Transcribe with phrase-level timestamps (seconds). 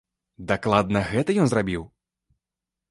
[0.51, 1.83] Дакладна гэта ён зрабіў?